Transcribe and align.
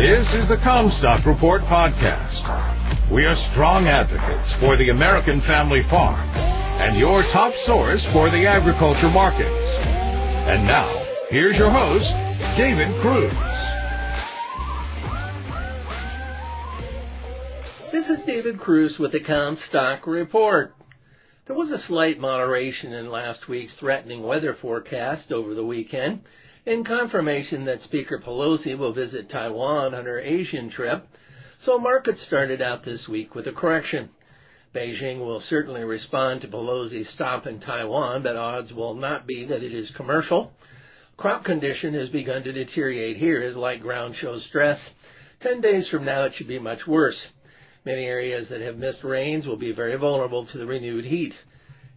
This 0.00 0.32
is 0.32 0.48
the 0.48 0.56
Commstock 0.56 1.26
Report 1.26 1.60
podcast. 1.68 2.40
We 3.12 3.26
are 3.26 3.36
strong 3.52 3.84
advocates 3.84 4.50
for 4.58 4.78
the 4.78 4.88
American 4.88 5.42
family 5.42 5.82
farm 5.90 6.18
and 6.80 6.98
your 6.98 7.20
top 7.34 7.52
source 7.66 8.02
for 8.10 8.30
the 8.30 8.46
agriculture 8.48 9.10
markets. 9.10 9.44
And 10.48 10.64
now, 10.64 10.88
here's 11.28 11.58
your 11.58 11.70
host, 11.70 12.08
David 12.56 12.88
Kruse. 13.04 13.30
This 17.92 18.08
is 18.08 18.24
David 18.24 18.58
Kruse 18.58 18.98
with 18.98 19.12
the 19.12 19.20
Commstock 19.20 20.06
Report. 20.06 20.74
There 21.46 21.56
was 21.56 21.70
a 21.70 21.78
slight 21.78 22.18
moderation 22.18 22.94
in 22.94 23.10
last 23.10 23.50
week's 23.50 23.76
threatening 23.76 24.22
weather 24.22 24.56
forecast 24.62 25.30
over 25.30 25.52
the 25.52 25.66
weekend 25.66 26.22
in 26.66 26.84
confirmation 26.84 27.64
that 27.64 27.80
Speaker 27.82 28.18
Pelosi 28.18 28.76
will 28.76 28.92
visit 28.92 29.30
Taiwan 29.30 29.94
on 29.94 30.04
her 30.04 30.20
Asian 30.20 30.70
trip, 30.70 31.06
so 31.60 31.78
markets 31.78 32.24
started 32.26 32.60
out 32.60 32.84
this 32.84 33.08
week 33.08 33.34
with 33.34 33.46
a 33.46 33.52
correction. 33.52 34.10
Beijing 34.74 35.18
will 35.18 35.40
certainly 35.40 35.82
respond 35.82 36.40
to 36.40 36.48
Pelosi's 36.48 37.08
stop 37.12 37.46
in 37.46 37.60
Taiwan, 37.60 38.22
but 38.22 38.36
odds 38.36 38.72
will 38.72 38.94
not 38.94 39.26
be 39.26 39.44
that 39.46 39.62
it 39.62 39.74
is 39.74 39.90
commercial. 39.96 40.52
Crop 41.16 41.44
condition 41.44 41.92
has 41.94 42.08
begun 42.08 42.44
to 42.44 42.52
deteriorate 42.52 43.16
here 43.16 43.42
as 43.42 43.56
light 43.56 43.82
ground 43.82 44.14
shows 44.14 44.44
stress. 44.46 44.78
Ten 45.40 45.60
days 45.60 45.88
from 45.88 46.04
now, 46.04 46.22
it 46.22 46.34
should 46.34 46.48
be 46.48 46.58
much 46.58 46.86
worse. 46.86 47.26
Many 47.84 48.04
areas 48.04 48.48
that 48.50 48.60
have 48.60 48.76
missed 48.76 49.02
rains 49.02 49.46
will 49.46 49.56
be 49.56 49.72
very 49.72 49.96
vulnerable 49.96 50.46
to 50.46 50.58
the 50.58 50.66
renewed 50.66 51.04
heat. 51.04 51.34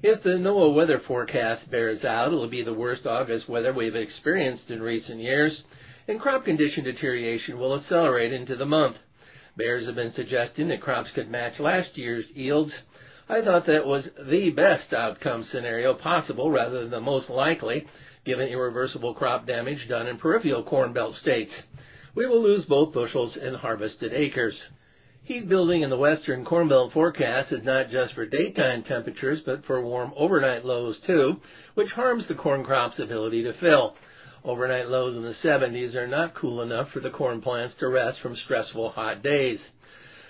If 0.06 0.22
the 0.22 0.32
NOAA 0.32 0.76
weather 0.76 1.00
forecast 1.00 1.72
bears 1.72 2.04
out, 2.04 2.28
it'll 2.28 2.50
be 2.50 2.62
the 2.62 2.74
worst 2.74 3.08
August 3.08 3.48
weather 3.48 3.72
we've 3.72 3.96
experienced 3.96 4.70
in 4.70 4.82
recent 4.82 5.22
years, 5.22 5.64
and 6.10 6.20
crop 6.20 6.44
condition 6.44 6.84
deterioration 6.84 7.58
will 7.58 7.74
accelerate 7.74 8.34
into 8.34 8.58
the 8.58 8.66
month. 8.66 8.98
Bears 9.56 9.86
have 9.86 9.95
been 9.95 10.12
suggesting 10.12 10.68
that 10.68 10.82
crops 10.82 11.10
could 11.12 11.32
match 11.32 11.58
last 11.58 11.98
year's 11.98 12.26
yields. 12.34 12.78
I 13.30 13.42
thought 13.44 13.66
that 13.68 13.86
was 13.88 14.10
the 14.28 14.50
best 14.50 14.92
outcome 14.92 15.45
scenario 15.45 15.94
possible 15.94 16.52
rather 16.52 16.82
than 16.82 16.92
the 16.92 17.00
most 17.00 17.30
likely, 17.30 17.88
given 18.26 18.50
irreversible 18.50 19.14
crop 19.14 19.48
damage 19.48 19.88
done 19.88 20.08
in 20.08 20.17
peripheral 20.17 20.66
corn 20.66 20.92
belt 20.92 21.16
states. 21.16 21.54
We 22.14 22.26
will 22.26 22.42
lose 22.44 22.66
both 22.66 22.94
bushels 22.94 23.38
and 23.38 23.56
harvested 23.56 24.12
acres. 24.12 24.62
Heat 25.26 25.48
building 25.48 25.84
in 25.84 25.90
the 25.90 25.96
western 25.96 26.44
Corn 26.44 26.68
Belt 26.68 26.92
forecast 26.92 27.54
is 27.54 27.64
not 27.64 27.90
just 27.90 28.14
for 28.14 28.26
daytime 28.26 28.84
temperatures, 28.84 29.42
but 29.46 29.64
for 29.64 29.82
warm 29.82 30.12
overnight 30.18 30.66
lows 30.66 31.00
too, 31.00 31.38
which 31.76 31.92
harms 31.92 32.28
the 32.28 32.36
corn 32.36 32.66
crop's 32.66 33.00
ability 33.00 33.42
to 33.44 33.54
fill. 33.54 33.96
Overnight 34.44 34.90
lows 34.90 35.16
in 35.16 35.24
the 35.24 35.30
70s 35.30 35.96
are 35.96 36.08
not 36.08 36.34
cool 36.34 36.62
enough 36.62 36.90
for 36.90 37.00
the 37.00 37.10
corn 37.10 37.40
plants 37.40 37.74
to 37.76 37.88
rest 37.88 38.20
from 38.20 38.36
stressful 38.36 38.90
hot 38.90 39.24
days. 39.24 39.66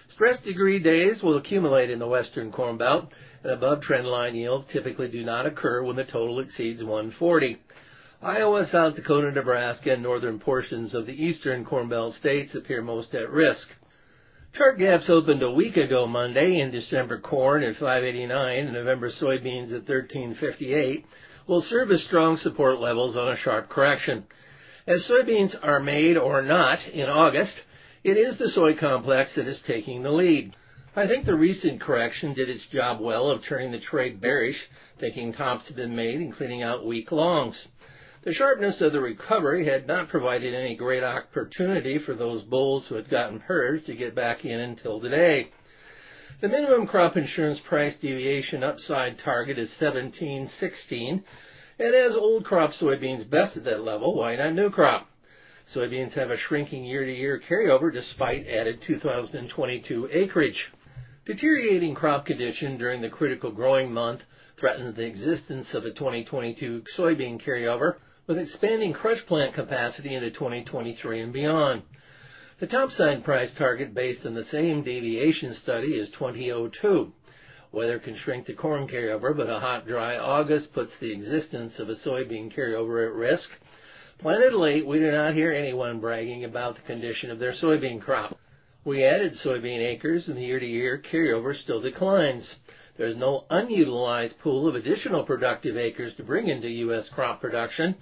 Stress 0.09 0.39
degree 0.41 0.77
days 0.77 1.23
will 1.23 1.37
accumulate 1.37 1.89
in 1.89 1.97
the 1.97 2.05
western 2.05 2.51
Corn 2.51 2.77
Belt, 2.77 3.05
and 3.41 3.51
above 3.51 3.81
trendline 3.81 4.35
yields 4.35 4.71
typically 4.71 5.07
do 5.07 5.23
not 5.23 5.47
occur 5.47 5.81
when 5.81 5.95
the 5.95 6.03
total 6.03 6.39
exceeds 6.39 6.83
140. 6.83 7.57
Iowa, 8.21 8.67
South 8.67 8.95
Dakota, 8.95 9.31
Nebraska, 9.31 9.93
and 9.93 10.03
northern 10.03 10.37
portions 10.37 10.93
of 10.93 11.07
the 11.07 11.19
eastern 11.19 11.65
Corn 11.65 11.89
Belt 11.89 12.13
states 12.13 12.53
appear 12.53 12.83
most 12.83 13.15
at 13.15 13.31
risk. 13.31 13.73
Chart 14.55 14.77
gaps 14.77 15.09
opened 15.09 15.41
a 15.41 15.49
week 15.49 15.77
ago 15.77 16.05
Monday 16.05 16.59
in 16.59 16.69
December 16.69 17.17
corn 17.19 17.63
at 17.63 17.75
589 17.77 18.59
and 18.59 18.73
November 18.73 19.09
soybeans 19.09 19.71
at 19.71 19.89
1358 19.89 21.03
will 21.47 21.63
serve 21.63 21.89
as 21.89 22.03
strong 22.03 22.37
support 22.37 22.79
levels 22.79 23.17
on 23.17 23.29
a 23.29 23.35
sharp 23.35 23.67
correction. 23.67 24.25
As 24.85 25.09
soybeans 25.09 25.55
are 25.63 25.79
made 25.79 26.17
or 26.17 26.43
not 26.43 26.87
in 26.87 27.09
August, 27.09 27.63
it 28.03 28.15
is 28.15 28.37
the 28.37 28.51
soy 28.51 28.75
complex 28.75 29.33
that 29.33 29.47
is 29.47 29.59
taking 29.65 30.03
the 30.03 30.11
lead. 30.11 30.55
I 30.95 31.07
think 31.07 31.25
the 31.25 31.33
recent 31.33 31.81
correction 31.81 32.35
did 32.35 32.47
its 32.47 32.67
job 32.67 33.01
well 33.01 33.31
of 33.31 33.43
turning 33.43 33.71
the 33.71 33.79
trade 33.79 34.21
bearish, 34.21 34.69
thinking 34.99 35.33
tops 35.33 35.65
had 35.65 35.77
been 35.77 35.95
made 35.95 36.19
and 36.19 36.31
cleaning 36.31 36.61
out 36.61 36.85
weak 36.85 37.11
longs. 37.11 37.67
The 38.25 38.31
sharpness 38.31 38.79
of 38.79 38.93
the 38.93 39.01
recovery 39.01 39.65
had 39.65 39.85
not 39.85 40.07
provided 40.07 40.53
any 40.53 40.77
great 40.77 41.03
opportunity 41.03 41.99
for 41.99 42.13
those 42.13 42.41
bulls 42.41 42.87
who 42.87 42.95
had 42.95 43.09
gotten 43.09 43.41
purged 43.41 43.87
to 43.87 43.95
get 43.95 44.15
back 44.15 44.45
in 44.45 44.61
until 44.61 45.01
today. 45.01 45.51
The 46.39 46.47
minimum 46.47 46.87
crop 46.87 47.17
insurance 47.17 47.59
price 47.59 47.97
deviation 47.97 48.63
upside 48.63 49.19
target 49.19 49.59
is 49.59 49.75
1716, 49.77 51.21
and 51.79 51.93
as 51.93 52.15
old 52.15 52.45
crop 52.45 52.71
soybeans 52.71 53.29
best 53.29 53.57
at 53.57 53.65
that 53.65 53.83
level, 53.83 54.15
why 54.15 54.37
not 54.37 54.53
new 54.53 54.69
crop? 54.69 55.09
Soybeans 55.75 56.13
have 56.13 56.31
a 56.31 56.37
shrinking 56.37 56.85
year-to-year 56.85 57.41
carryover 57.49 57.91
despite 57.91 58.47
added 58.47 58.81
2022 58.83 60.07
acreage. 60.13 60.71
Deteriorating 61.25 61.93
crop 61.93 62.25
condition 62.25 62.77
during 62.77 63.01
the 63.01 63.09
critical 63.09 63.51
growing 63.51 63.91
month 63.91 64.21
threatens 64.57 64.95
the 64.95 65.05
existence 65.05 65.73
of 65.73 65.83
a 65.83 65.91
2022 65.91 66.83
soybean 66.97 67.37
carryover 67.45 67.97
with 68.27 68.37
expanding 68.37 68.93
crush 68.93 69.25
plant 69.25 69.53
capacity 69.53 70.15
into 70.15 70.31
2023 70.31 71.21
and 71.21 71.33
beyond. 71.33 71.83
The 72.59 72.67
topside 72.67 73.23
price 73.23 73.53
target 73.57 73.93
based 73.93 74.25
on 74.25 74.33
the 74.33 74.45
same 74.45 74.83
deviation 74.83 75.53
study 75.55 75.93
is 75.95 76.09
2002. 76.11 77.11
Weather 77.73 77.99
can 77.99 78.15
shrink 78.15 78.45
the 78.45 78.53
corn 78.53 78.87
carryover, 78.87 79.35
but 79.35 79.49
a 79.49 79.59
hot, 79.59 79.87
dry 79.87 80.17
August 80.17 80.73
puts 80.73 80.93
the 80.99 81.11
existence 81.11 81.79
of 81.79 81.89
a 81.89 81.95
soybean 81.95 82.55
carryover 82.55 83.05
at 83.05 83.13
risk. 83.13 83.49
Planted 84.19 84.53
late, 84.53 84.85
we 84.85 84.99
do 84.99 85.11
not 85.11 85.33
hear 85.33 85.51
anyone 85.51 85.99
bragging 85.99 86.45
about 86.45 86.75
the 86.75 86.81
condition 86.81 87.31
of 87.31 87.39
their 87.39 87.51
soybean 87.51 87.99
crop. 87.99 88.37
We 88.85 89.03
added 89.03 89.33
soybean 89.43 89.79
acres 89.79 90.27
and 90.27 90.37
the 90.37 90.45
year-to-year 90.45 91.03
carryover 91.11 91.55
still 91.55 91.81
declines. 91.81 92.55
There 92.95 93.07
is 93.07 93.17
no 93.17 93.45
unutilized 93.49 94.39
pool 94.39 94.67
of 94.67 94.75
additional 94.75 95.23
productive 95.23 95.77
acres 95.77 96.15
to 96.15 96.23
bring 96.23 96.47
into 96.47 96.69
U.S. 96.69 97.09
crop 97.09 97.41
production. 97.41 97.95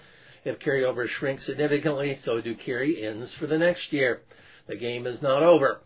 If 0.43 0.59
carryover 0.59 1.07
shrinks 1.07 1.45
significantly, 1.45 2.15
so 2.15 2.41
do 2.41 2.55
carry-ins 2.55 3.33
for 3.35 3.47
the 3.47 3.57
next 3.57 3.93
year. 3.93 4.21
The 4.67 4.75
game 4.75 5.07
is 5.07 5.21
not 5.21 5.43
over. 5.43 5.81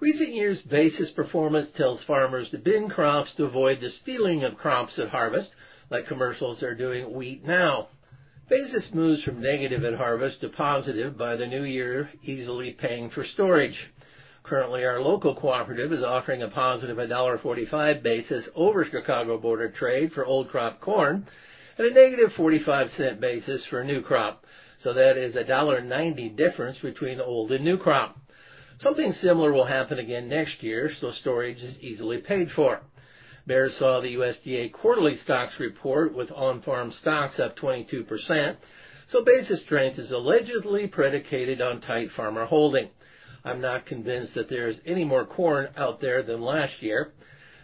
Recent 0.00 0.34
years' 0.34 0.62
basis 0.62 1.10
performance 1.10 1.70
tells 1.72 2.02
farmers 2.04 2.50
to 2.50 2.58
bin 2.58 2.88
crops 2.88 3.34
to 3.34 3.44
avoid 3.44 3.80
the 3.80 3.90
stealing 3.90 4.42
of 4.42 4.56
crops 4.56 4.98
at 4.98 5.10
harvest, 5.10 5.54
like 5.90 6.06
commercials 6.06 6.62
are 6.62 6.74
doing 6.74 7.12
wheat 7.12 7.44
now. 7.44 7.88
Basis 8.48 8.92
moves 8.92 9.22
from 9.22 9.40
negative 9.40 9.84
at 9.84 9.94
harvest 9.94 10.40
to 10.40 10.48
positive 10.48 11.16
by 11.16 11.36
the 11.36 11.46
new 11.46 11.62
year, 11.62 12.10
easily 12.24 12.72
paying 12.72 13.10
for 13.10 13.24
storage. 13.24 13.92
Currently, 14.50 14.84
our 14.84 15.00
local 15.00 15.36
cooperative 15.36 15.92
is 15.92 16.02
offering 16.02 16.42
a 16.42 16.48
positive 16.48 16.96
$1.45 16.96 18.02
basis 18.02 18.48
over 18.56 18.84
Chicago 18.84 19.38
Board 19.38 19.62
of 19.62 19.76
Trade 19.76 20.12
for 20.12 20.26
old 20.26 20.48
crop 20.48 20.80
corn 20.80 21.24
and 21.78 21.86
a 21.86 21.94
negative 21.94 22.32
45 22.32 22.90
cent 22.90 23.20
basis 23.20 23.64
for 23.66 23.84
new 23.84 24.02
crop. 24.02 24.44
So 24.80 24.92
that 24.92 25.16
is 25.16 25.36
a 25.36 25.44
$1.90 25.44 26.36
difference 26.36 26.80
between 26.80 27.20
old 27.20 27.52
and 27.52 27.64
new 27.64 27.78
crop. 27.78 28.18
Something 28.80 29.12
similar 29.12 29.52
will 29.52 29.66
happen 29.66 30.00
again 30.00 30.28
next 30.28 30.64
year, 30.64 30.90
so 31.00 31.12
storage 31.12 31.62
is 31.62 31.78
easily 31.78 32.18
paid 32.18 32.50
for. 32.50 32.80
Bears 33.46 33.76
saw 33.76 34.00
the 34.00 34.16
USDA 34.16 34.72
quarterly 34.72 35.14
stocks 35.14 35.60
report 35.60 36.12
with 36.12 36.32
on-farm 36.32 36.90
stocks 36.90 37.38
up 37.38 37.56
22%, 37.56 38.56
so 39.06 39.24
basis 39.24 39.62
strength 39.62 40.00
is 40.00 40.10
allegedly 40.10 40.88
predicated 40.88 41.60
on 41.60 41.80
tight 41.80 42.10
farmer 42.16 42.46
holding. 42.46 42.88
I'm 43.44 43.60
not 43.60 43.86
convinced 43.86 44.34
that 44.34 44.48
there's 44.48 44.80
any 44.84 45.04
more 45.04 45.24
corn 45.24 45.68
out 45.76 46.00
there 46.00 46.22
than 46.22 46.42
last 46.42 46.82
year. 46.82 47.12